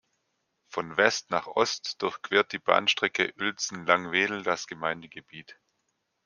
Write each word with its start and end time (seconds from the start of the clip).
Von 0.67 0.97
West 0.97 1.29
nach 1.29 1.45
Ost 1.45 2.01
durchquert 2.01 2.53
die 2.53 2.57
Bahnstrecke 2.57 3.35
Uelzen–Langwedel 3.37 4.41
das 4.41 4.65
Gemeindegebiet. 4.65 5.59